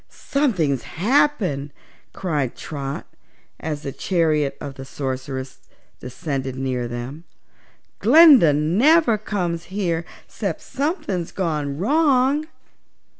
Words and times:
"Something's 0.09 0.81
happened!" 0.81 1.71
cried 2.11 2.55
Trot, 2.55 3.05
as 3.59 3.83
the 3.83 3.91
chariot 3.91 4.57
of 4.59 4.73
the 4.73 4.83
Sorceress 4.83 5.59
descended 5.99 6.55
near 6.55 6.87
them. 6.87 7.23
"Glinda 7.99 8.51
never 8.51 9.19
comes 9.19 9.65
here 9.65 10.03
'cept 10.27 10.61
something's 10.61 11.31
gone 11.31 11.77
wrong." 11.77 12.47